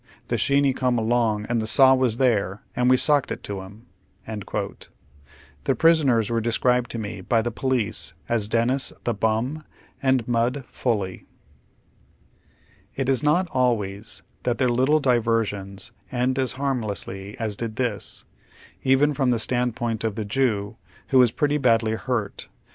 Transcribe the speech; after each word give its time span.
The 0.29 0.35
sheeny 0.35 0.73
cum 0.75 0.97
along 0.97 1.45
an' 1.45 1.59
the 1.59 1.67
saw 1.67 1.93
was 1.93 2.17
there, 2.17 2.63
an' 2.75 2.87
we 2.87 2.97
socked 2.97 3.31
it 3.31 3.43
to 3.43 3.57
liim," 3.57 3.77
The 5.65 5.75
prisoners 5.75 6.31
were 6.31 6.41
described 6.41 6.89
to 6.89 6.97
me 6.97 7.21
by 7.21 7.43
the 7.43 7.51
police 7.51 8.15
as 8.27 8.47
Dennis," 8.47 8.91
the 9.03 9.13
Bum," 9.13 9.63
and" 10.01 10.27
Mud" 10.27 10.63
Foley, 10.81 11.27
It 12.95 13.09
is 13.09 13.21
not 13.21 13.47
always 13.51 14.23
that 14.41 14.57
their 14.57 14.69
little 14.69 14.99
diversions 14.99 15.91
end 16.11 16.39
as 16.39 16.53
harm 16.53 16.81
lessly 16.81 17.35
as 17.37 17.55
did 17.55 17.75
this, 17.75 18.25
even 18.81 19.13
from 19.13 19.29
the 19.29 19.37
standpoint 19.37 20.03
of 20.03 20.15
tlie 20.15 20.27
Jew, 20.27 20.77
who 21.09 21.19
was 21.19 21.31
pretty 21.31 21.59
badly 21.59 21.95
hnrt. 21.95 22.47